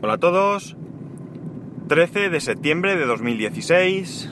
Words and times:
Hola 0.00 0.12
a 0.12 0.18
todos. 0.18 0.76
13 1.88 2.30
de 2.30 2.38
septiembre 2.38 2.94
de 2.94 3.04
2016. 3.04 4.30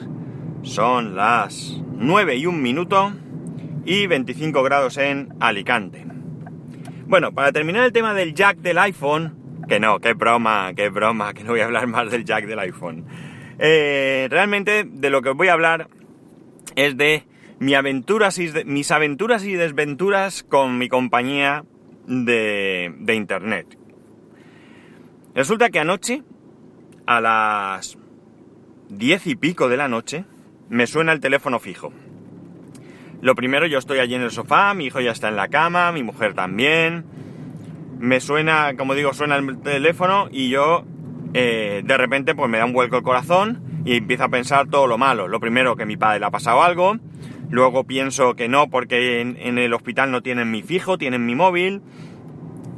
Son 0.61 1.17
las 1.17 1.83
9 1.91 2.37
y 2.37 2.45
1 2.45 2.57
minuto 2.57 3.11
y 3.83 4.07
25 4.07 4.63
grados 4.63 4.95
en 4.95 5.27
Alicante. 5.41 6.05
Bueno, 7.05 7.33
para 7.33 7.51
terminar 7.51 7.83
el 7.83 7.91
tema 7.91 8.13
del 8.13 8.33
jack 8.33 8.59
del 8.59 8.77
iPhone, 8.77 9.65
que 9.67 9.81
no, 9.81 9.99
qué 9.99 10.13
broma, 10.13 10.71
qué 10.73 10.87
broma, 10.87 11.33
que 11.33 11.43
no 11.43 11.51
voy 11.51 11.59
a 11.59 11.65
hablar 11.65 11.85
más 11.87 12.09
del 12.11 12.23
jack 12.23 12.45
del 12.45 12.59
iPhone. 12.59 13.03
Eh, 13.59 14.29
realmente 14.31 14.85
de 14.85 15.09
lo 15.09 15.21
que 15.21 15.29
os 15.29 15.35
voy 15.35 15.49
a 15.49 15.53
hablar 15.53 15.89
es 16.77 16.95
de 16.95 17.25
mis 17.59 17.75
aventuras 17.75 18.39
y 18.39 18.47
desventuras 19.53 20.43
con 20.43 20.77
mi 20.77 20.87
compañía 20.87 21.65
de 22.07 23.13
internet. 23.13 23.77
Resulta 25.37 25.69
que 25.69 25.79
anoche, 25.79 26.23
a 27.05 27.21
las 27.21 27.95
diez 28.89 29.27
y 29.27 29.35
pico 29.35 29.69
de 29.69 29.77
la 29.77 29.87
noche, 29.87 30.25
me 30.67 30.87
suena 30.87 31.13
el 31.13 31.19
teléfono 31.19 31.59
fijo. 31.59 31.93
Lo 33.21 33.35
primero, 33.35 33.67
yo 33.67 33.77
estoy 33.77 33.99
allí 33.99 34.15
en 34.15 34.23
el 34.23 34.31
sofá, 34.31 34.73
mi 34.73 34.85
hijo 34.85 34.99
ya 34.99 35.11
está 35.11 35.29
en 35.29 35.35
la 35.35 35.49
cama, 35.49 35.91
mi 35.91 36.01
mujer 36.01 36.33
también. 36.33 37.05
Me 37.99 38.19
suena, 38.19 38.75
como 38.77 38.95
digo, 38.95 39.13
suena 39.13 39.35
el 39.35 39.59
teléfono 39.59 40.27
y 40.31 40.49
yo 40.49 40.85
eh, 41.35 41.83
de 41.85 41.97
repente 41.97 42.33
pues 42.33 42.49
me 42.49 42.57
da 42.57 42.65
un 42.65 42.73
vuelco 42.73 42.97
el 42.97 43.03
corazón 43.03 43.61
y 43.85 43.95
empiezo 43.95 44.23
a 44.23 44.29
pensar 44.29 44.67
todo 44.69 44.87
lo 44.87 44.97
malo. 44.97 45.27
Lo 45.27 45.39
primero, 45.39 45.75
que 45.75 45.85
mi 45.85 45.97
padre 45.97 46.19
le 46.19 46.25
ha 46.25 46.31
pasado 46.31 46.63
algo. 46.63 46.97
Luego 47.51 47.83
pienso 47.83 48.35
que 48.35 48.47
no, 48.47 48.71
porque 48.71 49.21
en, 49.21 49.37
en 49.39 49.59
el 49.59 49.71
hospital 49.75 50.09
no 50.09 50.23
tienen 50.23 50.49
mi 50.49 50.63
fijo, 50.63 50.97
tienen 50.97 51.27
mi 51.27 51.35
móvil 51.35 51.83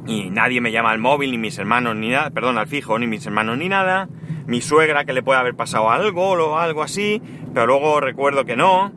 y 0.06 0.30
nadie 0.30 0.60
me 0.60 0.72
llama 0.72 0.90
al 0.90 0.98
móvil, 0.98 1.30
ni 1.30 1.38
mis 1.38 1.58
hermanos, 1.58 1.96
ni 1.96 2.08
nada, 2.08 2.30
perdón, 2.30 2.58
al 2.58 2.66
fijo, 2.66 2.98
ni 2.98 3.06
mis 3.06 3.26
hermanos, 3.26 3.58
ni 3.58 3.68
nada. 3.68 4.08
Mi 4.46 4.60
suegra 4.60 5.04
que 5.04 5.12
le 5.12 5.22
puede 5.22 5.38
haber 5.38 5.54
pasado 5.54 5.90
algo 5.90 6.30
o 6.30 6.58
algo 6.58 6.82
así, 6.82 7.22
pero 7.54 7.66
luego 7.66 8.00
recuerdo 8.00 8.44
que 8.44 8.56
no, 8.56 8.92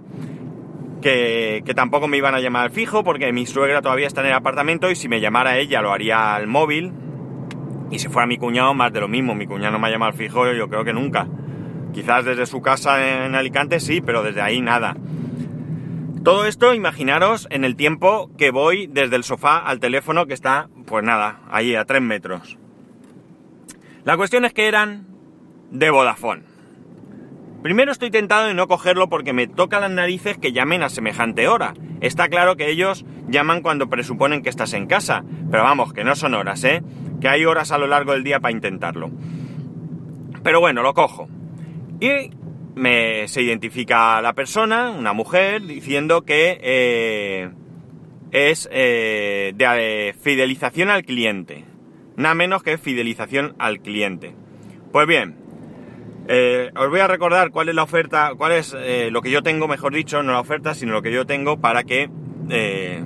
que, 1.01 1.61
que, 1.65 1.73
tampoco 1.73 2.07
me 2.07 2.17
iban 2.17 2.33
a 2.33 2.39
llamar 2.39 2.63
al 2.63 2.71
fijo 2.71 3.03
porque 3.03 3.31
mi 3.33 3.45
suegra 3.45 3.81
todavía 3.81 4.07
está 4.07 4.21
en 4.21 4.27
el 4.27 4.33
apartamento 4.33 4.89
y 4.89 4.95
si 4.95 5.09
me 5.09 5.19
llamara 5.19 5.57
ella 5.57 5.81
lo 5.81 5.91
haría 5.91 6.35
al 6.35 6.47
móvil. 6.47 6.93
Y 7.91 7.99
si 7.99 8.07
fuera 8.07 8.25
mi 8.25 8.37
cuñado, 8.37 8.73
más 8.73 8.91
de 8.91 9.01
lo 9.01 9.07
mismo, 9.07 9.35
mi 9.35 9.45
cuñado 9.45 9.73
no 9.73 9.79
me 9.79 9.87
ha 9.87 9.91
llamado 9.91 10.11
al 10.13 10.17
fijo, 10.17 10.51
yo 10.51 10.67
creo 10.67 10.83
que 10.83 10.93
nunca. 10.93 11.27
Quizás 11.93 12.25
desde 12.25 12.47
su 12.47 12.61
casa 12.61 13.25
en 13.25 13.35
Alicante 13.35 13.79
sí, 13.79 14.01
pero 14.01 14.23
desde 14.23 14.41
ahí 14.41 14.61
nada. 14.61 14.95
Todo 16.23 16.45
esto, 16.45 16.73
imaginaros 16.73 17.47
en 17.51 17.65
el 17.65 17.75
tiempo 17.75 18.31
que 18.37 18.49
voy 18.49 18.87
desde 18.87 19.17
el 19.17 19.25
sofá 19.25 19.57
al 19.57 19.79
teléfono 19.79 20.25
que 20.25 20.33
está, 20.33 20.69
pues 20.85 21.03
nada, 21.03 21.41
ahí 21.49 21.75
a 21.75 21.85
3 21.85 22.01
metros. 22.01 22.57
La 24.03 24.17
cuestión 24.17 24.45
es 24.45 24.53
que 24.53 24.67
eran 24.67 25.07
de 25.71 25.89
Vodafone. 25.89 26.43
Primero 27.63 27.93
estoy 27.93 28.11
tentado 28.11 28.47
de 28.47 28.53
no 28.53 28.67
cogerlo 28.67 29.07
porque 29.07 29.31
me 29.31 29.47
toca 29.47 29.79
las 29.79 29.89
narices 29.89 30.37
que 30.37 30.51
llamen 30.51 30.83
a 30.83 30.89
semejante 30.89 31.47
hora. 31.47 31.73
Está 32.01 32.27
claro 32.27 32.57
que 32.57 32.69
ellos 32.69 33.05
llaman 33.29 33.61
cuando 33.61 33.89
presuponen 33.89 34.43
que 34.43 34.49
estás 34.49 34.73
en 34.73 34.87
casa, 34.87 35.23
pero 35.49 35.63
vamos, 35.63 35.93
que 35.93 36.03
no 36.03 36.15
son 36.15 36.33
horas, 36.33 36.63
¿eh? 36.65 36.83
Que 37.21 37.29
hay 37.29 37.45
horas 37.45 37.71
a 37.71 37.77
lo 37.77 37.87
largo 37.87 38.11
del 38.11 38.25
día 38.25 38.41
para 38.41 38.51
intentarlo. 38.51 39.11
Pero 40.43 40.59
bueno, 40.59 40.83
lo 40.83 40.93
cojo. 40.93 41.29
Y 42.01 42.31
me, 42.75 43.29
se 43.29 43.41
identifica 43.41 44.21
la 44.21 44.33
persona, 44.33 44.91
una 44.91 45.13
mujer, 45.13 45.65
diciendo 45.65 46.23
que 46.23 46.59
eh, 46.61 47.49
es 48.33 48.67
eh, 48.71 49.53
de 49.55 50.15
fidelización 50.19 50.89
al 50.89 51.03
cliente. 51.03 51.65
Nada 52.17 52.35
menos 52.35 52.63
que 52.63 52.77
fidelización 52.77 53.55
al 53.59 53.79
cliente. 53.79 54.33
Pues 54.91 55.07
bien, 55.07 55.35
eh, 56.27 56.71
os 56.75 56.89
voy 56.89 56.99
a 56.99 57.07
recordar 57.07 57.51
cuál 57.51 57.69
es 57.69 57.75
la 57.75 57.83
oferta, 57.83 58.31
cuál 58.35 58.53
es 58.53 58.75
eh, 58.75 59.09
lo 59.11 59.21
que 59.21 59.29
yo 59.29 59.43
tengo, 59.43 59.67
mejor 59.67 59.93
dicho, 59.93 60.23
no 60.23 60.31
la 60.31 60.39
oferta, 60.39 60.73
sino 60.73 60.93
lo 60.93 61.03
que 61.03 61.11
yo 61.11 61.27
tengo 61.27 61.59
para 61.59 61.83
que 61.83 62.09
eh, 62.49 63.03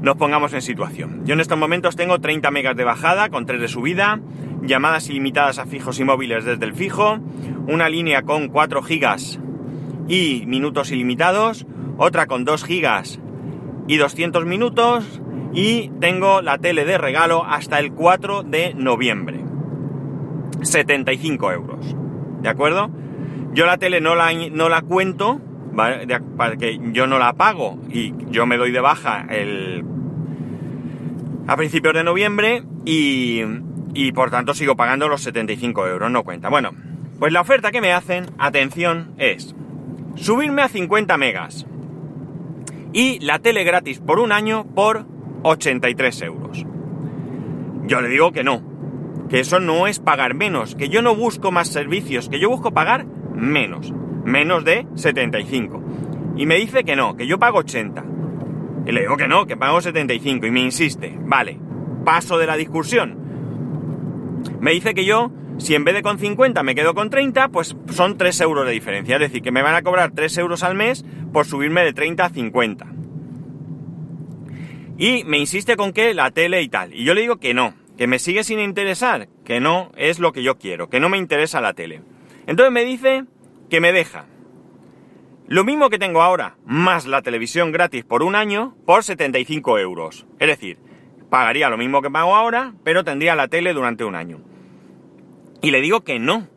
nos 0.00 0.16
pongamos 0.16 0.52
en 0.54 0.62
situación. 0.62 1.24
Yo 1.24 1.34
en 1.34 1.40
estos 1.40 1.58
momentos 1.58 1.94
tengo 1.94 2.20
30 2.20 2.50
megas 2.50 2.76
de 2.76 2.82
bajada 2.82 3.28
con 3.28 3.46
3 3.46 3.60
de 3.60 3.68
subida, 3.68 4.20
llamadas 4.62 5.08
ilimitadas 5.08 5.60
a 5.60 5.66
fijos 5.66 6.00
y 6.00 6.04
móviles 6.04 6.44
desde 6.44 6.64
el 6.64 6.74
fijo, 6.74 7.20
una 7.68 7.88
línea 7.88 8.22
con 8.22 8.48
4 8.48 8.82
gigas 8.82 9.38
y 10.08 10.44
minutos 10.46 10.90
ilimitados, 10.90 11.64
otra 11.96 12.26
con 12.26 12.44
2 12.44 12.64
gigas 12.64 13.21
y 13.86 13.96
200 13.96 14.44
minutos 14.46 15.20
y 15.52 15.90
tengo 16.00 16.42
la 16.42 16.58
tele 16.58 16.84
de 16.84 16.98
regalo 16.98 17.44
hasta 17.44 17.78
el 17.78 17.92
4 17.92 18.42
de 18.42 18.74
noviembre. 18.74 19.40
75 20.62 21.52
euros. 21.52 21.96
¿De 22.40 22.48
acuerdo? 22.48 22.90
Yo 23.52 23.66
la 23.66 23.76
tele 23.76 24.00
no 24.00 24.14
la, 24.14 24.32
no 24.32 24.68
la 24.68 24.82
cuento. 24.82 25.40
Para 25.74 26.56
que 26.56 26.78
yo 26.92 27.06
no 27.06 27.18
la 27.18 27.32
pago 27.32 27.78
y 27.90 28.12
yo 28.28 28.44
me 28.44 28.58
doy 28.58 28.72
de 28.72 28.80
baja 28.80 29.26
el, 29.30 29.82
a 31.46 31.56
principios 31.56 31.94
de 31.94 32.04
noviembre 32.04 32.62
y, 32.84 33.40
y 33.94 34.12
por 34.12 34.30
tanto 34.30 34.52
sigo 34.52 34.76
pagando 34.76 35.08
los 35.08 35.22
75 35.22 35.86
euros, 35.88 36.10
no 36.10 36.24
cuenta. 36.24 36.50
Bueno, 36.50 36.72
pues 37.18 37.32
la 37.32 37.40
oferta 37.40 37.70
que 37.70 37.80
me 37.80 37.94
hacen, 37.94 38.26
atención, 38.36 39.14
es 39.16 39.54
subirme 40.14 40.60
a 40.60 40.68
50 40.68 41.16
megas 41.16 41.66
y 42.92 43.18
la 43.20 43.38
tele 43.38 43.64
gratis 43.64 44.00
por 44.00 44.18
un 44.18 44.32
año 44.32 44.66
por 44.74 45.06
83 45.42 46.22
euros. 46.22 46.64
Yo 47.86 48.00
le 48.00 48.08
digo 48.08 48.32
que 48.32 48.44
no, 48.44 48.62
que 49.28 49.40
eso 49.40 49.60
no 49.60 49.86
es 49.86 49.98
pagar 49.98 50.34
menos, 50.34 50.74
que 50.74 50.88
yo 50.88 51.02
no 51.02 51.16
busco 51.16 51.50
más 51.50 51.68
servicios, 51.68 52.28
que 52.28 52.38
yo 52.38 52.48
busco 52.48 52.72
pagar 52.72 53.06
menos, 53.34 53.92
menos 54.24 54.64
de 54.64 54.86
75. 54.94 55.82
Y 56.36 56.46
me 56.46 56.56
dice 56.56 56.84
que 56.84 56.96
no, 56.96 57.16
que 57.16 57.26
yo 57.26 57.38
pago 57.38 57.58
80. 57.58 58.04
Y 58.86 58.92
le 58.92 59.00
digo 59.02 59.16
que 59.16 59.28
no, 59.28 59.46
que 59.46 59.56
pago 59.56 59.80
75 59.80 60.46
y 60.46 60.50
me 60.50 60.60
insiste. 60.60 61.18
Vale, 61.24 61.58
paso 62.04 62.38
de 62.38 62.46
la 62.46 62.56
discusión. 62.56 63.16
Me 64.60 64.72
dice 64.72 64.94
que 64.94 65.04
yo, 65.04 65.30
si 65.58 65.74
en 65.74 65.84
vez 65.84 65.94
de 65.94 66.02
con 66.02 66.18
50 66.18 66.62
me 66.62 66.74
quedo 66.74 66.94
con 66.94 67.10
30, 67.10 67.48
pues 67.48 67.76
son 67.90 68.16
3 68.16 68.40
euros 68.40 68.66
de 68.66 68.72
diferencia. 68.72 69.16
Es 69.16 69.20
decir, 69.20 69.42
que 69.42 69.52
me 69.52 69.62
van 69.62 69.74
a 69.74 69.82
cobrar 69.82 70.12
3 70.12 70.38
euros 70.38 70.62
al 70.62 70.74
mes 70.74 71.04
por 71.32 71.46
subirme 71.46 71.84
de 71.84 71.92
30 71.92 72.24
a 72.24 72.30
50. 72.30 72.86
Y 74.98 75.24
me 75.24 75.38
insiste 75.38 75.76
con 75.76 75.92
que 75.92 76.14
la 76.14 76.30
tele 76.30 76.62
y 76.62 76.68
tal. 76.68 76.94
Y 76.94 77.04
yo 77.04 77.14
le 77.14 77.22
digo 77.22 77.38
que 77.38 77.54
no, 77.54 77.74
que 77.96 78.06
me 78.06 78.18
sigue 78.18 78.44
sin 78.44 78.60
interesar, 78.60 79.28
que 79.44 79.60
no 79.60 79.90
es 79.96 80.18
lo 80.18 80.32
que 80.32 80.42
yo 80.42 80.58
quiero, 80.58 80.88
que 80.88 81.00
no 81.00 81.08
me 81.08 81.18
interesa 81.18 81.60
la 81.60 81.74
tele. 81.74 82.02
Entonces 82.46 82.72
me 82.72 82.84
dice 82.84 83.24
que 83.70 83.80
me 83.80 83.92
deja. 83.92 84.26
Lo 85.48 85.64
mismo 85.64 85.90
que 85.90 85.98
tengo 85.98 86.22
ahora, 86.22 86.56
más 86.64 87.06
la 87.06 87.22
televisión 87.22 87.72
gratis 87.72 88.04
por 88.04 88.22
un 88.22 88.34
año, 88.34 88.74
por 88.86 89.04
75 89.04 89.78
euros. 89.78 90.26
Es 90.38 90.48
decir, 90.48 90.78
pagaría 91.30 91.68
lo 91.68 91.76
mismo 91.76 92.00
que 92.00 92.10
pago 92.10 92.34
ahora, 92.34 92.74
pero 92.84 93.04
tendría 93.04 93.34
la 93.34 93.48
tele 93.48 93.72
durante 93.72 94.04
un 94.04 94.14
año. 94.14 94.40
Y 95.62 95.70
le 95.70 95.80
digo 95.80 96.02
que 96.02 96.18
no, 96.18 96.48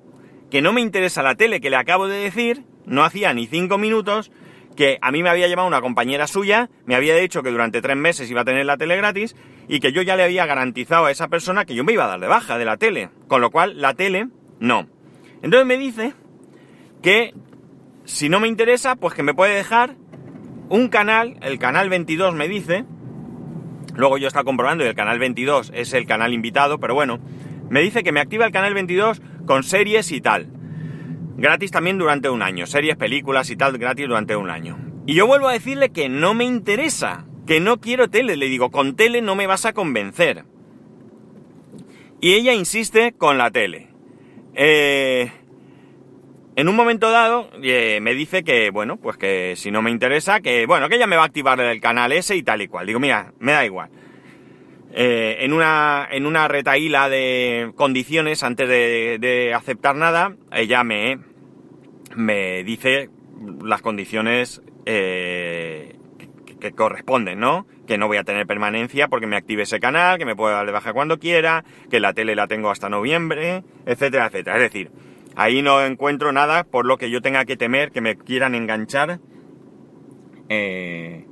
que 0.49 0.61
no 0.61 0.73
me 0.73 0.81
interesa 0.81 1.23
la 1.23 1.35
tele, 1.35 1.61
que 1.61 1.69
le 1.69 1.77
acabo 1.77 2.07
de 2.07 2.17
decir, 2.17 2.63
no 2.85 3.03
hacía 3.03 3.33
ni 3.33 3.45
cinco 3.45 3.77
minutos, 3.77 4.31
que 4.75 4.97
a 5.01 5.11
mí 5.11 5.23
me 5.23 5.29
había 5.29 5.47
llamado 5.47 5.67
una 5.67 5.79
compañera 5.79 6.27
suya, 6.27 6.69
me 6.85 6.95
había 6.95 7.15
dicho 7.15 7.43
que 7.43 7.51
durante 7.51 7.81
tres 7.81 7.95
meses 7.95 8.29
iba 8.29 8.41
a 8.41 8.45
tener 8.45 8.65
la 8.65 8.77
tele 8.77 8.97
gratis 8.97 9.35
y 9.67 9.79
que 9.79 9.91
yo 9.91 10.01
ya 10.01 10.15
le 10.15 10.23
había 10.23 10.45
garantizado 10.45 11.05
a 11.05 11.11
esa 11.11 11.27
persona 11.27 11.65
que 11.65 11.75
yo 11.75 11.83
me 11.83 11.93
iba 11.93 12.05
a 12.05 12.07
dar 12.07 12.19
de 12.19 12.27
baja 12.27 12.57
de 12.57 12.65
la 12.65 12.77
tele. 12.77 13.09
Con 13.27 13.41
lo 13.41 13.51
cual, 13.51 13.79
la 13.79 13.93
tele, 13.93 14.27
no. 14.59 14.87
Entonces 15.41 15.67
me 15.67 15.77
dice 15.77 16.13
que 17.01 17.33
si 18.05 18.27
no 18.27 18.39
me 18.39 18.47
interesa, 18.47 18.95
pues 18.95 19.13
que 19.13 19.23
me 19.23 19.33
puede 19.33 19.55
dejar 19.55 19.95
un 20.69 20.89
canal, 20.89 21.37
el 21.41 21.59
canal 21.59 21.89
22 21.89 22.33
me 22.33 22.47
dice, 22.47 22.85
luego 23.95 24.17
yo 24.17 24.27
estaba 24.27 24.43
comprobando 24.43 24.83
y 24.83 24.87
el 24.87 24.95
canal 24.95 25.19
22 25.19 25.71
es 25.75 25.93
el 25.93 26.07
canal 26.07 26.33
invitado, 26.33 26.79
pero 26.79 26.95
bueno, 26.95 27.19
me 27.69 27.81
dice 27.81 28.03
que 28.03 28.11
me 28.11 28.19
activa 28.19 28.45
el 28.45 28.51
canal 28.51 28.73
22 28.73 29.21
con 29.45 29.63
series 29.63 30.11
y 30.11 30.21
tal. 30.21 30.47
Gratis 31.37 31.71
también 31.71 31.97
durante 31.97 32.29
un 32.29 32.41
año, 32.41 32.65
series, 32.65 32.95
películas 32.95 33.49
y 33.49 33.55
tal, 33.55 33.77
gratis 33.77 34.07
durante 34.07 34.35
un 34.35 34.49
año. 34.49 34.77
Y 35.05 35.15
yo 35.15 35.27
vuelvo 35.27 35.49
a 35.49 35.53
decirle 35.53 35.89
que 35.89 36.09
no 36.09 36.33
me 36.33 36.45
interesa, 36.45 37.25
que 37.45 37.59
no 37.59 37.79
quiero 37.79 38.09
tele, 38.09 38.37
le 38.37 38.47
digo, 38.47 38.71
con 38.71 38.95
tele 38.95 39.21
no 39.21 39.35
me 39.35 39.47
vas 39.47 39.65
a 39.65 39.73
convencer. 39.73 40.45
Y 42.21 42.33
ella 42.33 42.53
insiste 42.53 43.13
con 43.13 43.37
la 43.37 43.51
tele. 43.51 43.89
Eh, 44.55 45.29
en 46.55 46.69
un 46.69 46.75
momento 46.75 47.11
dado 47.11 47.49
eh, 47.61 47.99
me 48.01 48.13
dice 48.13 48.43
que, 48.43 48.69
bueno, 48.69 48.97
pues 48.97 49.17
que 49.17 49.55
si 49.57 49.71
no 49.71 49.81
me 49.81 49.91
interesa, 49.91 50.39
que, 50.39 50.65
bueno, 50.65 50.87
que 50.87 50.95
ella 50.95 51.07
me 51.07 51.17
va 51.17 51.23
a 51.23 51.25
activar 51.25 51.59
el 51.59 51.81
canal 51.81 52.13
ese 52.13 52.37
y 52.37 52.43
tal 52.43 52.61
y 52.61 52.69
cual. 52.69 52.87
Digo, 52.87 52.99
mira, 52.99 53.33
me 53.39 53.51
da 53.51 53.65
igual. 53.65 53.89
Eh, 54.97 55.43
en, 55.43 55.51
una, 55.51 56.07
en 56.09 56.25
una 56.25 56.47
retaíla 56.47 57.09
de 57.09 57.73
condiciones 57.75 58.43
antes 58.43 58.69
de, 58.69 59.51
aceptar 59.53 59.93
nada, 59.93 60.37
ella 60.53 60.85
me, 60.85 61.19
me 62.15 62.63
dice 62.63 63.09
las 63.61 63.81
condiciones 63.81 64.61
eh, 64.85 65.97
que 66.61 66.71
corresponden, 66.71 67.41
¿no? 67.41 67.67
Que 67.85 67.97
no 67.97 68.07
voy 68.07 68.15
a 68.15 68.23
tener 68.23 68.47
permanencia 68.47 69.09
porque 69.09 69.27
me 69.27 69.35
active 69.35 69.63
ese 69.63 69.81
canal, 69.81 70.17
que 70.17 70.23
me 70.23 70.33
puedo 70.33 70.53
dar 70.53 70.65
de 70.65 70.71
baja 70.71 70.93
cuando 70.93 71.19
quiera, 71.19 71.65
que 71.91 71.99
la 71.99 72.13
tele 72.13 72.33
la 72.33 72.47
tengo 72.47 72.69
hasta 72.71 72.87
noviembre, 72.87 73.65
etcétera, 73.85 74.27
etcétera. 74.27 74.55
Es 74.55 74.61
decir, 74.61 74.91
ahí 75.35 75.61
no 75.61 75.83
encuentro 75.83 76.31
nada 76.31 76.63
por 76.63 76.85
lo 76.85 76.97
que 76.97 77.09
yo 77.09 77.21
tenga 77.21 77.43
que 77.43 77.57
temer 77.57 77.91
que 77.91 77.99
me 77.99 78.15
quieran 78.15 78.55
enganchar 78.55 79.19
eh, 80.47 81.25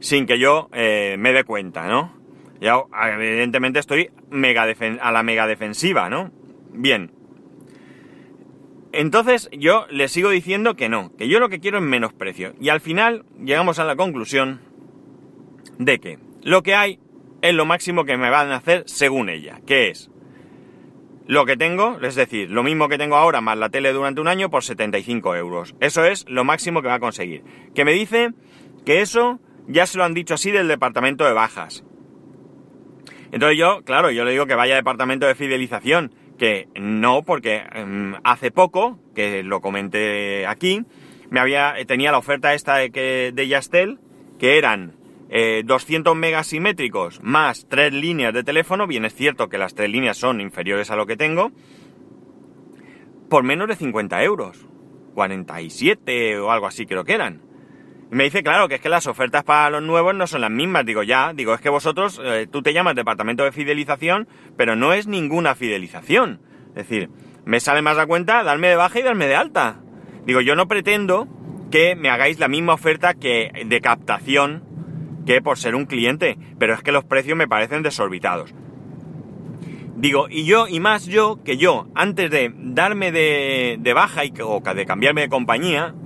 sin 0.00 0.24
que 0.24 0.38
yo 0.38 0.70
me 0.72 1.32
dé 1.34 1.44
cuenta, 1.44 1.86
¿no? 1.86 2.23
Ya, 2.64 2.82
evidentemente 3.12 3.78
estoy 3.78 4.08
a 5.02 5.12
la 5.12 5.22
mega 5.22 5.46
defensiva, 5.46 6.08
¿no? 6.08 6.32
Bien. 6.72 7.12
Entonces 8.90 9.50
yo 9.52 9.84
le 9.90 10.08
sigo 10.08 10.30
diciendo 10.30 10.74
que 10.74 10.88
no, 10.88 11.14
que 11.14 11.28
yo 11.28 11.40
lo 11.40 11.50
que 11.50 11.60
quiero 11.60 11.76
es 11.76 11.84
menos 11.84 12.14
precio. 12.14 12.54
Y 12.58 12.70
al 12.70 12.80
final 12.80 13.26
llegamos 13.38 13.78
a 13.80 13.84
la 13.84 13.96
conclusión 13.96 14.62
de 15.78 16.00
que 16.00 16.18
lo 16.42 16.62
que 16.62 16.74
hay 16.74 17.00
es 17.42 17.52
lo 17.52 17.66
máximo 17.66 18.06
que 18.06 18.16
me 18.16 18.30
van 18.30 18.50
a 18.50 18.56
hacer 18.56 18.84
según 18.86 19.28
ella, 19.28 19.60
que 19.66 19.90
es 19.90 20.10
lo 21.26 21.44
que 21.44 21.58
tengo, 21.58 21.98
es 22.00 22.14
decir, 22.14 22.50
lo 22.50 22.62
mismo 22.62 22.88
que 22.88 22.96
tengo 22.96 23.16
ahora 23.16 23.42
más 23.42 23.58
la 23.58 23.68
tele 23.68 23.92
durante 23.92 24.22
un 24.22 24.28
año 24.28 24.48
por 24.48 24.64
75 24.64 25.36
euros. 25.36 25.74
Eso 25.80 26.02
es 26.06 26.24
lo 26.30 26.44
máximo 26.44 26.80
que 26.80 26.88
va 26.88 26.94
a 26.94 27.00
conseguir. 27.00 27.44
Que 27.74 27.84
me 27.84 27.92
dice 27.92 28.30
que 28.86 29.02
eso 29.02 29.38
ya 29.68 29.84
se 29.84 29.98
lo 29.98 30.04
han 30.04 30.14
dicho 30.14 30.32
así 30.32 30.50
del 30.50 30.66
departamento 30.66 31.26
de 31.26 31.34
bajas. 31.34 31.84
Entonces 33.34 33.58
yo, 33.58 33.82
claro, 33.82 34.12
yo 34.12 34.24
le 34.24 34.30
digo 34.30 34.46
que 34.46 34.54
vaya 34.54 34.76
departamento 34.76 35.26
de 35.26 35.34
fidelización, 35.34 36.14
que 36.38 36.68
no, 36.76 37.24
porque 37.24 37.64
em, 37.72 38.14
hace 38.22 38.52
poco, 38.52 39.00
que 39.12 39.42
lo 39.42 39.60
comenté 39.60 40.46
aquí, 40.46 40.82
me 41.30 41.40
había, 41.40 41.74
tenía 41.84 42.12
la 42.12 42.18
oferta 42.18 42.54
esta 42.54 42.76
de, 42.76 42.92
que, 42.92 43.32
de 43.34 43.48
Yastel, 43.48 43.98
que 44.38 44.56
eran 44.56 44.94
200 45.64 46.12
eh, 46.12 46.16
megas 46.16 46.46
simétricos 46.46 47.20
más 47.24 47.66
tres 47.68 47.92
líneas 47.92 48.32
de 48.32 48.44
teléfono, 48.44 48.86
bien 48.86 49.04
es 49.04 49.16
cierto 49.16 49.48
que 49.48 49.58
las 49.58 49.74
tres 49.74 49.90
líneas 49.90 50.16
son 50.16 50.40
inferiores 50.40 50.92
a 50.92 50.96
lo 50.96 51.06
que 51.06 51.16
tengo, 51.16 51.50
por 53.28 53.42
menos 53.42 53.66
de 53.66 53.74
50 53.74 54.22
euros, 54.22 54.64
47 55.14 56.38
o 56.38 56.52
algo 56.52 56.68
así 56.68 56.86
creo 56.86 57.02
que 57.02 57.14
eran. 57.14 57.42
Y 58.14 58.16
me 58.16 58.22
dice, 58.22 58.44
claro, 58.44 58.68
que 58.68 58.76
es 58.76 58.80
que 58.80 58.88
las 58.88 59.08
ofertas 59.08 59.42
para 59.42 59.70
los 59.70 59.82
nuevos 59.82 60.14
no 60.14 60.28
son 60.28 60.42
las 60.42 60.50
mismas. 60.52 60.86
Digo, 60.86 61.02
ya, 61.02 61.32
digo, 61.34 61.52
es 61.52 61.60
que 61.60 61.68
vosotros, 61.68 62.20
eh, 62.22 62.46
tú 62.48 62.62
te 62.62 62.72
llamas 62.72 62.94
departamento 62.94 63.42
de 63.42 63.50
fidelización, 63.50 64.28
pero 64.56 64.76
no 64.76 64.92
es 64.92 65.08
ninguna 65.08 65.56
fidelización. 65.56 66.40
Es 66.76 66.88
decir, 66.88 67.10
me 67.44 67.58
sale 67.58 67.82
más 67.82 67.98
a 67.98 68.06
cuenta 68.06 68.44
darme 68.44 68.68
de 68.68 68.76
baja 68.76 69.00
y 69.00 69.02
darme 69.02 69.26
de 69.26 69.34
alta. 69.34 69.80
Digo, 70.26 70.40
yo 70.40 70.54
no 70.54 70.68
pretendo 70.68 71.26
que 71.72 71.96
me 71.96 72.08
hagáis 72.08 72.38
la 72.38 72.46
misma 72.46 72.74
oferta 72.74 73.14
que 73.14 73.50
de 73.66 73.80
captación 73.80 74.62
que 75.26 75.42
por 75.42 75.58
ser 75.58 75.74
un 75.74 75.86
cliente, 75.86 76.38
pero 76.60 76.74
es 76.74 76.82
que 76.82 76.92
los 76.92 77.02
precios 77.02 77.36
me 77.36 77.48
parecen 77.48 77.82
desorbitados. 77.82 78.54
Digo, 79.96 80.28
y 80.30 80.44
yo, 80.44 80.68
y 80.68 80.78
más 80.78 81.06
yo, 81.06 81.42
que 81.42 81.56
yo, 81.56 81.88
antes 81.96 82.30
de 82.30 82.52
darme 82.54 83.10
de, 83.10 83.92
baja 83.92 84.24
y, 84.24 84.32
o 84.40 84.60
de 84.60 84.86
cambiarme 84.86 85.22
de 85.22 85.28
compañía, 85.28 85.96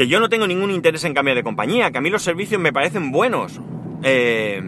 que 0.00 0.08
yo 0.08 0.18
no 0.18 0.30
tengo 0.30 0.46
ningún 0.46 0.70
interés 0.70 1.04
en 1.04 1.12
cambiar 1.12 1.36
de 1.36 1.42
compañía, 1.42 1.90
que 1.90 1.98
a 1.98 2.00
mí 2.00 2.08
los 2.08 2.22
servicios 2.22 2.58
me 2.58 2.72
parecen 2.72 3.12
buenos. 3.12 3.60
Eh, 4.02 4.62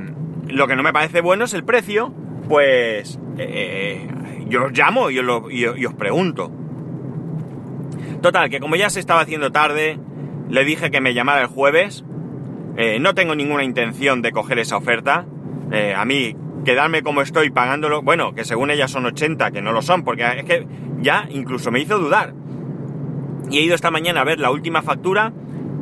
lo 0.47 0.69
que 0.69 0.77
no 0.77 0.83
me 0.83 0.93
parece 0.93 1.23
bueno 1.23 1.47
es 1.47 1.55
el 1.55 1.65
precio, 1.65 2.13
pues 2.51 3.19
eh, 3.39 4.07
yo 4.49 4.65
os 4.65 4.73
llamo 4.73 5.09
y 5.09 5.19
os, 5.21 5.95
pregunto. 5.95 6.53
Total, 8.21 8.51
que 8.51 8.61
como 8.61 8.77
ya 8.77 8.91
se 8.91 9.01
estaba 9.01 9.23
haciendo 9.23 9.51
tarde, 9.51 9.99
le 10.51 10.67
dije 10.67 10.91
que 10.91 11.01
me 11.01 11.15
llamara 11.15 11.41
el 11.41 11.47
jueves. 11.47 12.05
Eh, 12.77 12.99
no 13.01 13.15
tengo 13.15 13.35
ninguna 13.35 13.65
intención 13.65 14.21
de 14.21 14.33
coger 14.33 14.59
esa 14.59 14.77
oferta. 14.77 15.25
a 15.97 16.05
mí, 16.05 16.37
quedarme 16.67 17.03
como 17.03 17.23
estoy 17.23 17.49
pagándolo, 17.49 18.03
bueno, 18.03 18.35
que 18.35 18.45
según 18.45 18.71
ella 18.71 18.87
son 18.87 19.07
80, 19.07 19.51
que 19.51 19.63
no 19.63 19.73
lo 19.73 19.81
son, 19.81 20.05
porque 20.05 20.27
es 20.37 20.45
que 20.45 20.67
ya 21.01 21.27
incluso 21.31 21.71
me 21.71 21.81
hizo 21.81 21.99
dudar 21.99 22.35
y 23.53 23.59
he 23.59 23.63
ido 23.63 23.75
esta 23.75 23.91
mañana 23.91 24.23
a 24.23 24.25
ver 24.25 24.41
la 24.41 24.51
última 24.51 24.81
factura 24.81 25.33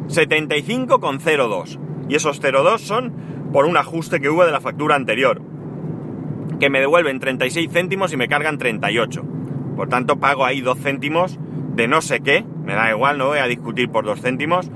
75,02 0.09 1.79
y 2.09 2.17
esos 2.17 2.43
0,2 2.43 2.79
son 2.79 3.13
por 3.53 3.65
un 3.65 3.77
ajuste 3.77 4.21
que 4.21 4.29
hubo 4.29 4.45
de 4.45 4.51
la 4.51 4.61
factura 4.61 4.97
anterior 4.97 5.41
que 6.59 6.69
me 6.69 6.81
devuelven 6.81 7.21
36 7.21 7.71
céntimos 7.71 8.13
y 8.13 8.17
me 8.17 8.29
cargan 8.29 8.59
38 8.59 9.25
por 9.77 9.89
tanto 9.89 10.19
pago 10.19 10.45
ahí 10.45 10.61
2 10.61 10.79
céntimos 10.79 11.39
de 11.77 11.87
no 11.87 12.01
sé 12.03 12.21
qué 12.21 12.45
me 12.65 12.75
da 12.75 12.91
igual, 12.91 13.19
no 13.19 13.29
voy 13.29 13.39
a 13.39 13.47
discutir 13.47 13.89
por 13.89 14.05
2 14.05 14.21
céntimos 14.21 14.69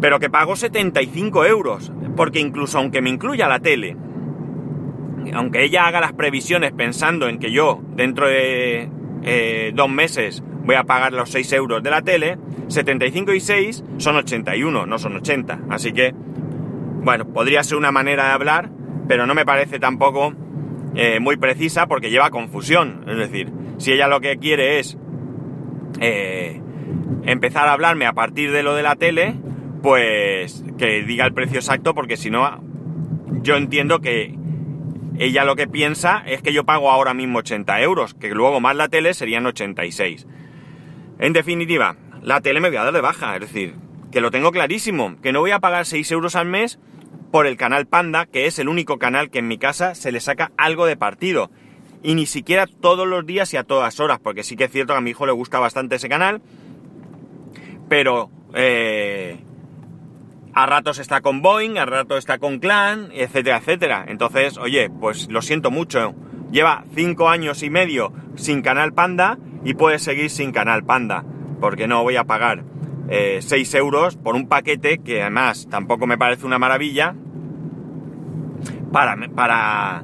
pero 0.00 0.18
que 0.18 0.28
pago 0.28 0.56
75 0.56 1.46
euros 1.46 1.92
porque 2.16 2.40
incluso 2.40 2.78
aunque 2.78 3.00
me 3.00 3.10
incluya 3.10 3.48
la 3.48 3.60
tele 3.60 3.96
aunque 5.34 5.62
ella 5.62 5.86
haga 5.86 6.00
las 6.00 6.14
previsiones 6.14 6.72
pensando 6.72 7.28
en 7.28 7.38
que 7.38 7.52
yo 7.52 7.80
dentro 7.94 8.26
de 8.26 8.88
eh, 9.22 9.70
dos 9.72 9.88
meses 9.88 10.42
voy 10.64 10.74
a 10.74 10.84
pagar 10.84 11.12
los 11.12 11.30
6 11.30 11.52
euros 11.54 11.82
de 11.82 11.90
la 11.90 12.02
tele, 12.02 12.38
75 12.68 13.32
y 13.32 13.40
6 13.40 13.84
son 13.98 14.16
81, 14.16 14.86
no 14.86 14.98
son 14.98 15.16
80. 15.16 15.60
Así 15.70 15.92
que, 15.92 16.12
bueno, 16.14 17.26
podría 17.26 17.62
ser 17.62 17.76
una 17.78 17.92
manera 17.92 18.26
de 18.26 18.30
hablar, 18.32 18.70
pero 19.08 19.26
no 19.26 19.34
me 19.34 19.44
parece 19.44 19.78
tampoco 19.78 20.32
eh, 20.94 21.20
muy 21.20 21.36
precisa 21.36 21.86
porque 21.86 22.10
lleva 22.10 22.30
confusión. 22.30 23.04
Es 23.08 23.16
decir, 23.16 23.50
si 23.78 23.92
ella 23.92 24.08
lo 24.08 24.20
que 24.20 24.38
quiere 24.38 24.78
es 24.78 24.98
eh, 26.00 26.60
empezar 27.24 27.68
a 27.68 27.72
hablarme 27.72 28.06
a 28.06 28.12
partir 28.12 28.52
de 28.52 28.62
lo 28.62 28.74
de 28.74 28.82
la 28.82 28.96
tele, 28.96 29.34
pues 29.82 30.64
que 30.78 31.02
diga 31.02 31.24
el 31.24 31.32
precio 31.32 31.58
exacto 31.58 31.94
porque 31.94 32.16
si 32.16 32.30
no, 32.30 32.62
yo 33.42 33.56
entiendo 33.56 34.00
que 34.00 34.34
ella 35.18 35.44
lo 35.44 35.56
que 35.56 35.66
piensa 35.66 36.22
es 36.26 36.42
que 36.42 36.52
yo 36.52 36.64
pago 36.64 36.90
ahora 36.90 37.14
mismo 37.14 37.40
80 37.40 37.80
euros, 37.82 38.14
que 38.14 38.30
luego 38.30 38.60
más 38.60 38.74
la 38.76 38.88
tele 38.88 39.12
serían 39.12 39.44
86. 39.46 40.26
En 41.20 41.34
definitiva, 41.34 41.96
la 42.22 42.40
tele 42.40 42.60
me 42.60 42.70
voy 42.70 42.78
a 42.78 42.84
dar 42.84 42.94
de 42.94 43.02
baja, 43.02 43.34
es 43.34 43.42
decir, 43.42 43.74
que 44.10 44.22
lo 44.22 44.30
tengo 44.30 44.52
clarísimo, 44.52 45.20
que 45.20 45.32
no 45.32 45.40
voy 45.40 45.50
a 45.50 45.60
pagar 45.60 45.84
6 45.84 46.10
euros 46.12 46.34
al 46.34 46.46
mes 46.46 46.78
por 47.30 47.46
el 47.46 47.58
canal 47.58 47.86
Panda, 47.86 48.24
que 48.24 48.46
es 48.46 48.58
el 48.58 48.70
único 48.70 48.98
canal 48.98 49.30
que 49.30 49.40
en 49.40 49.46
mi 49.46 49.58
casa 49.58 49.94
se 49.94 50.12
le 50.12 50.20
saca 50.20 50.50
algo 50.56 50.86
de 50.86 50.96
partido. 50.96 51.50
Y 52.02 52.14
ni 52.14 52.24
siquiera 52.24 52.66
todos 52.66 53.06
los 53.06 53.26
días 53.26 53.52
y 53.52 53.58
a 53.58 53.64
todas 53.64 54.00
horas, 54.00 54.18
porque 54.18 54.42
sí 54.42 54.56
que 54.56 54.64
es 54.64 54.72
cierto 54.72 54.94
que 54.94 54.98
a 54.98 55.02
mi 55.02 55.10
hijo 55.10 55.26
le 55.26 55.32
gusta 55.32 55.58
bastante 55.58 55.96
ese 55.96 56.08
canal, 56.08 56.40
pero 57.90 58.30
eh, 58.54 59.40
a 60.54 60.64
ratos 60.64 60.98
está 60.98 61.20
con 61.20 61.42
Boeing, 61.42 61.76
a 61.76 61.84
ratos 61.84 62.16
está 62.16 62.38
con 62.38 62.60
Clan, 62.60 63.10
etcétera, 63.12 63.58
etcétera. 63.58 64.06
Entonces, 64.08 64.56
oye, 64.56 64.88
pues 64.88 65.28
lo 65.28 65.42
siento 65.42 65.70
mucho. 65.70 66.14
Lleva 66.50 66.84
5 66.94 67.28
años 67.28 67.62
y 67.62 67.68
medio 67.68 68.10
sin 68.36 68.62
canal 68.62 68.94
Panda 68.94 69.36
y 69.64 69.74
puedes 69.74 70.02
seguir 70.02 70.30
sin 70.30 70.52
Canal 70.52 70.84
Panda, 70.84 71.24
porque 71.60 71.86
no 71.86 72.02
voy 72.02 72.16
a 72.16 72.24
pagar 72.24 72.64
6 73.08 73.52
eh, 73.52 73.78
euros 73.78 74.16
por 74.16 74.34
un 74.34 74.48
paquete 74.48 74.98
que 74.98 75.22
además 75.22 75.68
tampoco 75.70 76.06
me 76.06 76.16
parece 76.16 76.46
una 76.46 76.58
maravilla 76.58 77.14
para, 78.92 79.16
para, 79.34 80.02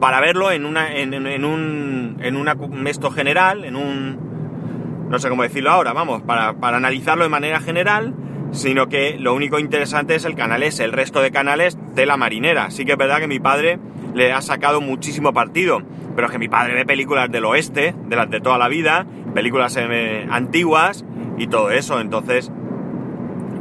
para 0.00 0.20
verlo 0.20 0.50
en, 0.50 0.64
una, 0.64 0.94
en, 0.94 1.14
un, 1.44 2.16
en 2.20 2.36
un 2.36 2.86
esto 2.86 3.10
general, 3.10 3.64
en 3.64 3.76
un... 3.76 5.08
no 5.08 5.18
sé 5.18 5.28
cómo 5.28 5.42
decirlo 5.42 5.70
ahora, 5.70 5.92
vamos, 5.92 6.22
para, 6.22 6.54
para 6.54 6.76
analizarlo 6.78 7.24
de 7.24 7.30
manera 7.30 7.60
general, 7.60 8.14
sino 8.50 8.88
que 8.88 9.16
lo 9.18 9.34
único 9.34 9.58
interesante 9.58 10.14
es 10.14 10.24
el 10.24 10.34
canal 10.34 10.62
S, 10.62 10.82
el 10.82 10.92
resto 10.92 11.20
de 11.20 11.30
canales 11.30 11.78
de 11.94 12.06
la 12.06 12.16
marinera. 12.16 12.70
Sí 12.70 12.84
que 12.84 12.92
es 12.92 12.98
verdad 12.98 13.18
que 13.18 13.28
mi 13.28 13.40
padre 13.40 13.78
le 14.14 14.32
ha 14.32 14.40
sacado 14.40 14.80
muchísimo 14.80 15.32
partido 15.32 15.82
pero 16.18 16.26
es 16.26 16.32
que 16.32 16.40
mi 16.40 16.48
padre 16.48 16.74
ve 16.74 16.84
películas 16.84 17.30
del 17.30 17.44
oeste, 17.44 17.94
de 18.08 18.16
las 18.16 18.28
de 18.28 18.40
toda 18.40 18.58
la 18.58 18.66
vida, 18.66 19.06
películas 19.36 19.76
eh, 19.78 20.26
antiguas 20.28 21.04
y 21.36 21.46
todo 21.46 21.70
eso, 21.70 22.00
entonces 22.00 22.50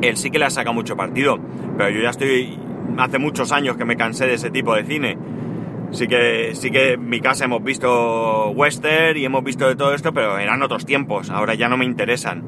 él 0.02 0.18
sí 0.18 0.32
que 0.32 0.40
le 0.40 0.46
ha 0.46 0.50
sacado 0.50 0.74
mucho 0.74 0.98
partido, 0.98 1.38
pero 1.78 1.92
yo 1.92 2.02
ya 2.02 2.10
estoy, 2.10 2.58
hace 2.98 3.20
muchos 3.20 3.52
años 3.52 3.78
que 3.78 3.86
me 3.86 3.96
cansé 3.96 4.26
de 4.26 4.34
ese 4.34 4.50
tipo 4.50 4.74
de 4.74 4.86
cine. 4.86 5.20
Sí 5.92 6.08
que, 6.08 6.56
sí 6.56 6.72
que 6.72 6.94
en 6.94 7.08
mi 7.08 7.22
casa 7.22 7.46
hemos 7.46 7.64
visto 7.64 8.50
western 8.50 9.20
y 9.20 9.26
hemos 9.26 9.44
visto 9.44 9.68
de 9.68 9.76
todo 9.76 9.94
esto, 9.94 10.12
pero 10.12 10.40
eran 10.40 10.64
otros 10.64 10.84
tiempos, 10.84 11.30
ahora 11.30 11.54
ya 11.54 11.70
no 11.70 11.78
me 11.78 11.86
interesan. 11.86 12.44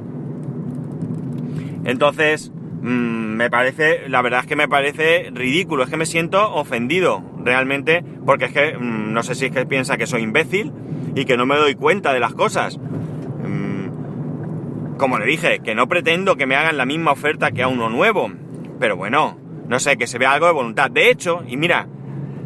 Entonces, 1.86 2.52
Mm, 2.82 3.36
me 3.36 3.50
parece, 3.50 4.08
la 4.08 4.22
verdad 4.22 4.42
es 4.42 4.48
que 4.48 4.56
me 4.56 4.68
parece 4.68 5.30
ridículo, 5.34 5.84
es 5.84 5.90
que 5.90 5.98
me 5.98 6.06
siento 6.06 6.54
ofendido 6.54 7.24
realmente, 7.44 8.04
porque 8.26 8.46
es 8.46 8.54
que 8.54 8.78
mm, 8.78 9.12
no 9.12 9.24
sé 9.24 9.36
si 9.36 9.46
es 9.46 9.52
que 9.52 9.66
piensa 9.66 9.98
que 9.98 10.08
soy 10.08 10.22
imbécil 10.22 10.72
y 11.16 11.26
que 11.26 11.36
no 11.36 11.46
me 11.46 11.56
doy 11.56 11.76
cuenta 11.76 12.14
de 12.14 12.20
las 12.20 12.34
cosas. 12.34 12.78
Mm, 12.78 14.98
como 14.98 15.20
le 15.20 15.26
dije, 15.26 15.60
que 15.60 15.76
no 15.76 15.88
pretendo 15.88 16.36
que 16.36 16.46
me 16.46 16.56
hagan 16.56 16.78
la 16.78 16.86
misma 16.86 17.12
oferta 17.12 17.52
que 17.52 17.64
a 17.64 17.68
uno 17.68 17.90
nuevo, 17.90 18.32
pero 18.80 18.96
bueno, 18.96 19.38
no 19.68 19.80
sé, 19.80 19.98
que 19.98 20.08
se 20.08 20.18
vea 20.18 20.32
algo 20.32 20.48
de 20.48 20.54
voluntad. 20.54 20.90
De 20.90 21.10
hecho, 21.10 21.44
y 21.48 21.58
mira, 21.58 21.88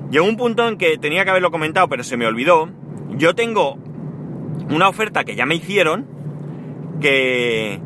llegó 0.10 0.25
un 0.25 0.38
punto 0.38 0.68
en 0.68 0.78
que 0.78 0.98
tenía 0.98 1.24
que 1.24 1.30
haberlo 1.30 1.52
comentado, 1.52 1.88
pero 1.88 2.04
se 2.04 2.18
me 2.18 2.25
olvidó, 2.25 2.70
yo 3.18 3.36
tengo 3.36 3.78
una 4.70 4.90
oferta 4.90 5.24
que 5.24 5.36
ya 5.36 5.46
me 5.46 5.56
hicieron, 5.56 6.08
que 7.00 7.80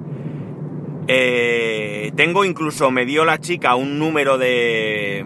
Eh, 1.08 2.12
tengo 2.16 2.44
incluso, 2.44 2.92
me 2.92 3.06
dio 3.06 3.24
la 3.24 3.38
chica 3.38 3.76
un 3.76 3.98
número 3.98 4.38
de, 4.38 5.26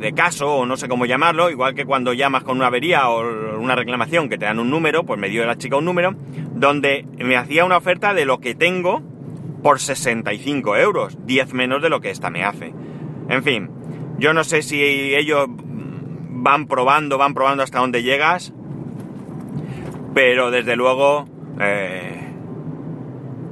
de 0.00 0.12
caso, 0.12 0.56
o 0.56 0.66
no 0.66 0.76
sé 0.76 0.88
cómo 0.88 1.06
llamarlo, 1.06 1.50
igual 1.50 1.74
que 1.74 1.84
cuando 1.84 2.12
llamas 2.12 2.42
con 2.42 2.56
una 2.56 2.66
avería 2.66 3.08
o 3.08 3.58
una 3.58 3.76
reclamación 3.76 4.28
que 4.28 4.38
te 4.38 4.46
dan 4.46 4.58
un 4.58 4.70
número, 4.70 5.04
pues 5.04 5.20
me 5.20 5.28
dio 5.28 5.44
la 5.46 5.56
chica 5.56 5.76
un 5.76 5.84
número, 5.84 6.14
donde 6.54 7.06
me 7.18 7.36
hacía 7.36 7.64
una 7.64 7.76
oferta 7.76 8.14
de 8.14 8.24
lo 8.24 8.38
que 8.40 8.54
tengo 8.54 9.02
por 9.62 9.80
65 9.80 10.76
euros, 10.76 11.18
10 11.26 11.52
menos 11.54 11.82
de 11.82 11.90
lo 11.90 12.00
que 12.00 12.10
esta 12.10 12.30
me 12.30 12.44
hace. 12.44 12.72
En 13.28 13.42
fin, 13.42 13.70
yo 14.18 14.32
no 14.32 14.44
sé 14.44 14.62
si 14.62 14.82
ellos 14.82 15.46
van 15.48 16.66
probando, 16.66 17.18
van 17.18 17.34
probando 17.34 17.62
hasta 17.62 17.80
dónde 17.80 18.02
llegas, 18.02 18.52
pero 20.14 20.50
desde 20.50 20.76
luego 20.76 21.26
eh, 21.60 22.32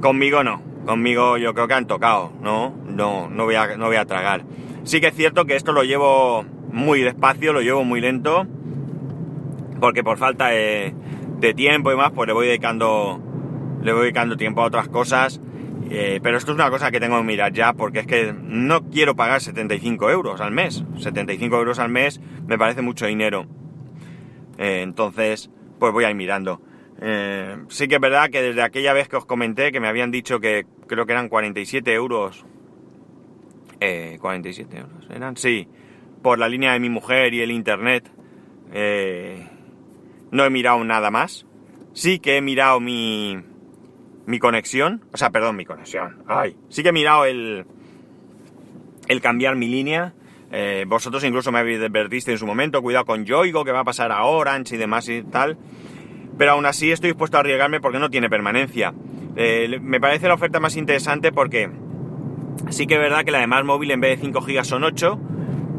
conmigo 0.01 0.43
no, 0.43 0.61
conmigo 0.87 1.37
yo 1.37 1.53
creo 1.53 1.67
que 1.67 1.75
han 1.75 1.85
tocado, 1.85 2.31
no, 2.41 2.73
no, 2.87 3.29
no 3.29 3.43
voy 3.45 3.55
a, 3.55 3.77
no 3.77 3.85
voy 3.85 3.97
a 3.97 4.05
tragar. 4.05 4.43
Sí 4.83 4.99
que 4.99 5.07
es 5.07 5.15
cierto 5.15 5.45
que 5.45 5.55
esto 5.55 5.73
lo 5.73 5.83
llevo 5.83 6.43
muy 6.71 7.01
despacio, 7.01 7.53
lo 7.53 7.61
llevo 7.61 7.83
muy 7.83 8.01
lento, 8.01 8.47
porque 9.79 10.03
por 10.03 10.17
falta 10.17 10.47
de, 10.47 10.95
tiempo 11.55 11.91
y 11.91 11.95
más, 11.95 12.11
pues 12.11 12.27
le 12.27 12.33
voy 12.33 12.47
dedicando, 12.47 13.21
le 13.83 13.93
voy 13.93 14.03
dedicando 14.03 14.35
tiempo 14.35 14.61
a 14.61 14.65
otras 14.65 14.87
cosas 14.87 15.39
eh, 15.89 16.19
pero 16.21 16.37
esto 16.37 16.51
es 16.51 16.55
una 16.55 16.69
cosa 16.69 16.91
que 16.91 16.99
tengo 16.99 17.17
que 17.17 17.23
mirar 17.23 17.53
ya 17.53 17.73
porque 17.73 17.99
es 17.99 18.07
que 18.07 18.33
no 18.33 18.89
quiero 18.89 19.15
pagar 19.15 19.41
75 19.41 20.09
euros 20.09 20.41
al 20.41 20.51
mes. 20.51 20.83
75 20.97 21.55
euros 21.57 21.79
al 21.79 21.89
mes 21.89 22.19
me 22.45 22.57
parece 22.57 22.81
mucho 22.81 23.05
dinero. 23.05 23.45
Eh, 24.57 24.81
entonces, 24.81 25.49
pues 25.79 25.93
voy 25.93 26.03
a 26.03 26.09
ir 26.09 26.15
mirando. 26.15 26.61
Eh, 26.99 27.57
sí 27.69 27.87
que 27.87 27.95
es 27.95 28.01
verdad 28.01 28.29
que 28.29 28.41
desde 28.41 28.63
aquella 28.63 28.91
vez 28.93 29.07
que 29.07 29.17
os 29.17 29.25
comenté 29.25 29.71
que 29.71 29.79
me 29.79 29.87
habían 29.87 30.11
dicho 30.11 30.39
que 30.39 30.65
creo 30.87 31.05
que 31.05 31.13
eran 31.13 31.29
47 31.29 31.93
euros. 31.93 32.45
47 33.79 34.77
euros, 34.77 35.07
¿eran? 35.09 35.37
Sí, 35.37 35.67
por 36.23 36.39
la 36.39 36.49
línea 36.49 36.73
de 36.73 36.79
mi 36.79 36.89
mujer 36.89 37.33
y 37.33 37.41
el 37.41 37.51
internet. 37.51 38.09
no 38.71 40.45
he 40.45 40.49
mirado 40.49 40.83
nada 40.83 41.11
más. 41.11 41.45
Sí 41.93 42.19
que 42.19 42.37
he 42.37 42.41
mirado 42.41 42.79
mi, 42.79 43.37
mi 44.27 44.39
conexión, 44.39 45.03
o 45.13 45.17
sea, 45.17 45.31
perdón, 45.31 45.55
mi 45.55 45.65
conexión. 45.65 46.23
Ay, 46.27 46.55
sí 46.69 46.83
que 46.83 46.89
he 46.89 46.93
mirado 46.93 47.25
el, 47.25 47.65
el 49.07 49.21
cambiar 49.21 49.55
mi 49.55 49.67
línea. 49.67 50.13
Eh, 50.51 50.85
vosotros 50.87 51.23
incluso 51.23 51.51
me 51.51 51.59
habéis 51.59 51.79
advertiste 51.81 52.31
en 52.31 52.37
su 52.37 52.45
momento, 52.45 52.81
cuidado 52.81 53.05
con 53.05 53.25
Yoigo, 53.25 53.65
que 53.65 53.71
va 53.71 53.79
a 53.79 53.83
pasar 53.83 54.11
a 54.11 54.23
Orange 54.25 54.75
y 54.75 54.77
demás 54.77 55.07
y 55.09 55.23
tal. 55.23 55.57
Pero 56.37 56.51
aún 56.51 56.65
así 56.65 56.91
estoy 56.91 57.11
dispuesto 57.11 57.37
a 57.37 57.39
arriesgarme 57.39 57.79
porque 57.79 57.99
no 57.99 58.09
tiene 58.09 58.29
permanencia. 58.29 58.93
Eh, 59.39 59.79
me 59.83 60.01
parece 60.01 60.27
la 60.27 60.33
oferta 60.33 60.59
más 60.59 60.75
interesante 60.77 61.31
porque 61.31 61.69
sí 62.69 62.87
que 62.87 62.95
es 62.95 62.99
verdad 62.99 63.23
que 63.23 63.29
la 63.29 63.39
de 63.39 63.45
más 63.45 63.63
móvil 63.63 63.91
en 63.91 64.01
vez 64.01 64.17
de 64.17 64.25
5 64.25 64.41
GB 64.41 64.65
son 64.65 64.83
8, 64.83 65.19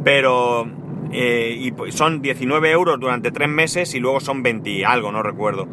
pero 0.05 0.71
eh, 1.11 1.57
y 1.59 1.91
son 1.91 2.23
19 2.23 2.71
euros 2.71 3.01
durante 3.01 3.33
3 3.33 3.49
meses 3.49 3.95
y 3.97 4.01
luego 4.01 4.21
son 4.21 4.45
20 4.45 4.85
algo, 4.87 5.11
no 5.11 5.25
recuerdo. 5.25 5.67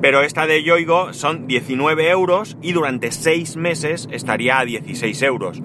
Pero 0.00 0.20
esta 0.20 0.46
de 0.46 0.62
Yoigo 0.62 1.12
son 1.14 1.48
19 1.48 2.10
euros 2.10 2.56
y 2.62 2.70
durante 2.70 3.10
6 3.10 3.56
meses 3.56 4.08
estaría 4.12 4.60
a 4.60 4.64
16 4.64 5.20
euros. 5.22 5.60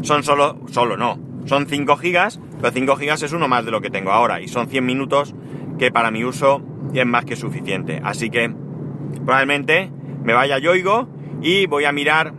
Son 0.00 0.22
solo, 0.22 0.58
solo 0.70 0.96
no, 0.96 1.18
son 1.44 1.66
5 1.66 1.96
gigas, 1.98 2.40
pero 2.62 2.72
5 2.72 2.96
gigas 2.96 3.22
es 3.22 3.32
uno 3.34 3.46
más 3.46 3.66
de 3.66 3.72
lo 3.72 3.82
que 3.82 3.90
tengo 3.90 4.10
ahora 4.10 4.40
y 4.40 4.48
son 4.48 4.68
100 4.68 4.86
minutos 4.86 5.34
que 5.78 5.90
para 5.90 6.10
mi 6.10 6.24
uso 6.24 6.62
es 6.94 7.04
más 7.04 7.26
que 7.26 7.36
suficiente. 7.36 8.00
Así 8.02 8.30
que 8.30 8.50
probablemente 9.26 9.90
me 10.24 10.32
vaya 10.32 10.58
Yoigo 10.58 11.06
y 11.42 11.66
voy 11.66 11.84
a 11.84 11.92
mirar 11.92 12.32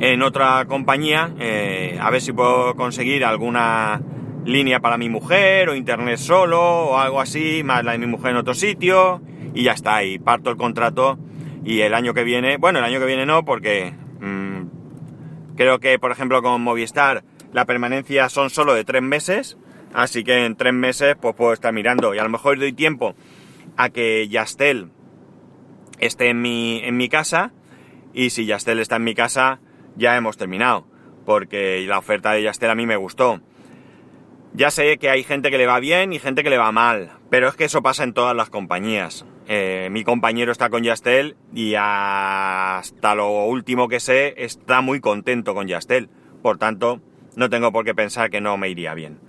en 0.00 0.22
otra 0.22 0.64
compañía 0.64 1.34
eh, 1.38 1.98
a 2.00 2.10
ver 2.10 2.22
si 2.22 2.32
puedo 2.32 2.74
conseguir 2.74 3.24
alguna 3.24 4.00
línea 4.46 4.80
para 4.80 4.96
mi 4.96 5.10
mujer 5.10 5.68
o 5.68 5.74
internet 5.74 6.16
solo 6.16 6.60
o 6.60 6.98
algo 6.98 7.20
así, 7.20 7.62
más 7.62 7.84
la 7.84 7.92
de 7.92 7.98
mi 7.98 8.06
mujer 8.06 8.30
en 8.30 8.38
otro 8.38 8.54
sitio 8.54 9.20
y 9.54 9.64
ya 9.64 9.72
está, 9.72 10.02
y 10.02 10.18
parto 10.18 10.50
el 10.50 10.56
contrato 10.56 11.18
y 11.62 11.80
el 11.82 11.92
año 11.92 12.14
que 12.14 12.24
viene, 12.24 12.56
bueno, 12.56 12.78
el 12.78 12.84
año 12.86 12.98
que 12.98 13.06
viene 13.06 13.26
no, 13.26 13.44
porque 13.44 13.92
mm, 14.20 15.56
creo 15.56 15.78
que, 15.78 15.98
por 15.98 16.10
ejemplo, 16.10 16.40
con 16.40 16.62
Movistar 16.62 17.22
la 17.52 17.66
permanencia 17.66 18.30
son 18.30 18.48
solo 18.48 18.72
de 18.72 18.84
tres 18.84 19.02
meses, 19.02 19.58
así 19.92 20.24
que 20.24 20.46
en 20.46 20.56
tres 20.56 20.72
meses 20.72 21.16
pues 21.20 21.34
puedo 21.34 21.52
estar 21.52 21.74
mirando 21.74 22.14
y 22.14 22.18
a 22.18 22.22
lo 22.22 22.30
mejor 22.30 22.58
doy 22.58 22.72
tiempo 22.72 23.14
a 23.76 23.90
que 23.90 24.26
Yastel 24.28 24.88
esté 26.00 26.30
en 26.30 26.42
mi, 26.42 26.80
en 26.82 26.96
mi 26.96 27.08
casa 27.08 27.52
y 28.12 28.30
si 28.30 28.46
Yastel 28.46 28.80
está 28.80 28.96
en 28.96 29.04
mi 29.04 29.14
casa 29.14 29.60
ya 29.96 30.16
hemos 30.16 30.36
terminado, 30.36 30.86
porque 31.24 31.84
la 31.86 31.98
oferta 31.98 32.32
de 32.32 32.42
Yastel 32.42 32.70
a 32.70 32.74
mí 32.74 32.86
me 32.86 32.96
gustó. 32.96 33.40
Ya 34.52 34.70
sé 34.72 34.98
que 34.98 35.10
hay 35.10 35.22
gente 35.22 35.50
que 35.50 35.58
le 35.58 35.66
va 35.66 35.78
bien 35.78 36.12
y 36.12 36.18
gente 36.18 36.42
que 36.42 36.50
le 36.50 36.58
va 36.58 36.72
mal, 36.72 37.12
pero 37.30 37.48
es 37.48 37.54
que 37.54 37.64
eso 37.64 37.82
pasa 37.82 38.02
en 38.02 38.14
todas 38.14 38.34
las 38.34 38.50
compañías. 38.50 39.24
Eh, 39.46 39.88
mi 39.90 40.02
compañero 40.02 40.50
está 40.50 40.70
con 40.70 40.82
Yastel 40.82 41.36
y 41.54 41.74
hasta 41.76 43.14
lo 43.14 43.44
último 43.44 43.88
que 43.88 44.00
sé 44.00 44.34
está 44.38 44.80
muy 44.80 45.00
contento 45.00 45.54
con 45.54 45.68
Yastel. 45.68 46.08
Por 46.42 46.58
tanto, 46.58 47.00
no 47.36 47.48
tengo 47.48 47.72
por 47.72 47.84
qué 47.84 47.94
pensar 47.94 48.30
que 48.30 48.40
no 48.40 48.56
me 48.56 48.68
iría 48.68 48.94
bien. 48.94 49.20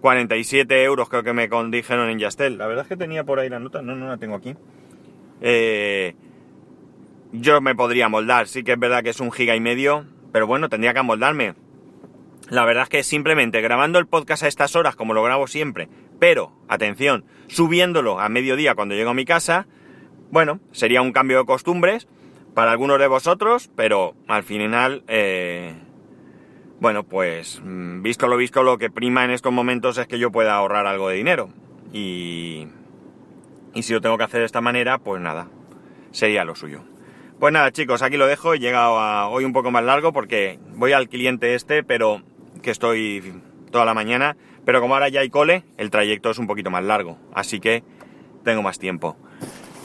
47 0.00 0.82
euros 0.82 1.10
creo 1.10 1.22
que 1.22 1.34
me 1.34 1.48
dijeron 1.70 2.08
en 2.08 2.18
Yastel. 2.18 2.56
La 2.56 2.66
verdad 2.66 2.84
es 2.84 2.88
que 2.88 2.96
tenía 2.96 3.24
por 3.24 3.38
ahí 3.38 3.50
la 3.50 3.58
nota, 3.58 3.82
no, 3.82 3.94
no 3.94 4.08
la 4.08 4.16
tengo 4.16 4.36
aquí. 4.36 4.54
Eh, 5.40 6.14
yo 7.32 7.60
me 7.60 7.74
podría 7.74 8.08
moldar, 8.08 8.48
sí 8.48 8.62
que 8.62 8.72
es 8.72 8.78
verdad 8.78 9.02
que 9.02 9.10
es 9.10 9.20
un 9.20 9.32
giga 9.32 9.54
y 9.54 9.60
medio, 9.60 10.06
pero 10.32 10.46
bueno, 10.46 10.68
tendría 10.68 10.92
que 10.92 11.00
amoldarme. 11.00 11.54
La 12.48 12.64
verdad 12.64 12.84
es 12.84 12.88
que 12.88 13.02
simplemente 13.04 13.60
grabando 13.60 13.98
el 13.98 14.06
podcast 14.06 14.42
a 14.42 14.48
estas 14.48 14.74
horas, 14.74 14.96
como 14.96 15.14
lo 15.14 15.22
grabo 15.22 15.46
siempre, 15.46 15.88
pero, 16.18 16.52
atención, 16.68 17.24
subiéndolo 17.48 18.20
a 18.20 18.28
mediodía 18.28 18.74
cuando 18.74 18.94
llego 18.94 19.10
a 19.10 19.14
mi 19.14 19.24
casa, 19.24 19.66
bueno, 20.30 20.60
sería 20.72 21.02
un 21.02 21.12
cambio 21.12 21.38
de 21.38 21.44
costumbres 21.44 22.08
para 22.54 22.72
algunos 22.72 22.98
de 22.98 23.06
vosotros, 23.06 23.70
pero 23.76 24.14
al 24.26 24.42
final, 24.42 25.04
eh, 25.06 25.74
bueno, 26.80 27.04
pues 27.04 27.60
mm, 27.64 28.02
visto 28.02 28.26
lo 28.26 28.36
visto, 28.36 28.62
lo 28.62 28.78
que 28.78 28.90
prima 28.90 29.24
en 29.24 29.30
estos 29.30 29.52
momentos 29.52 29.98
es 29.98 30.06
que 30.06 30.18
yo 30.18 30.32
pueda 30.32 30.54
ahorrar 30.54 30.86
algo 30.86 31.08
de 31.08 31.16
dinero. 31.16 31.50
Y, 31.92 32.66
y 33.74 33.82
si 33.82 33.92
lo 33.92 34.00
tengo 34.00 34.18
que 34.18 34.24
hacer 34.24 34.40
de 34.40 34.46
esta 34.46 34.60
manera, 34.60 34.98
pues 34.98 35.20
nada, 35.20 35.48
sería 36.12 36.44
lo 36.44 36.54
suyo. 36.54 36.82
Pues 37.38 37.52
nada, 37.52 37.72
chicos, 37.72 38.02
aquí 38.02 38.18
lo 38.18 38.26
dejo. 38.26 38.52
He 38.52 38.58
llegado 38.58 38.98
a 38.98 39.28
hoy 39.28 39.44
un 39.44 39.54
poco 39.54 39.70
más 39.70 39.82
largo 39.82 40.12
porque 40.12 40.58
voy 40.74 40.92
al 40.92 41.08
cliente 41.08 41.54
este, 41.54 41.82
pero 41.82 42.22
que 42.62 42.70
estoy 42.70 43.40
toda 43.70 43.84
la 43.84 43.94
mañana, 43.94 44.36
pero 44.66 44.80
como 44.80 44.94
ahora 44.94 45.08
ya 45.08 45.20
hay 45.20 45.30
cole, 45.30 45.64
el 45.78 45.90
trayecto 45.90 46.30
es 46.30 46.38
un 46.38 46.46
poquito 46.46 46.70
más 46.70 46.84
largo, 46.84 47.18
así 47.32 47.60
que 47.60 47.82
tengo 48.44 48.62
más 48.62 48.78
tiempo. 48.78 49.16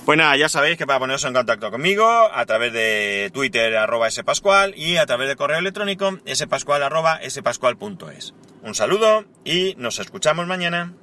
Pues 0.06 0.18
nada, 0.18 0.36
ya 0.38 0.50
sabéis 0.50 0.78
que 0.78 0.86
para 0.86 1.00
poneros 1.00 1.24
en 1.24 1.34
contacto 1.34 1.72
conmigo, 1.72 2.06
a 2.06 2.46
través 2.46 2.74
de 2.74 3.32
Twitter 3.34 3.76
arroba 3.78 4.12
spascual 4.12 4.74
y 4.76 4.98
a 4.98 5.06
través 5.06 5.28
de 5.30 5.36
correo 5.36 5.58
electrónico 5.58 6.20
spascual 6.28 6.84
arroba 6.84 7.20
spascual.es. 7.28 8.34
Un 8.62 8.76
saludo 8.76 9.26
y 9.44 9.76
nos 9.78 10.00
escuchamos 10.00 10.46
mañana. 10.46 10.94